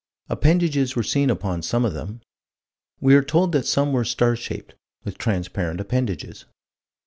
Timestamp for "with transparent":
5.03-5.79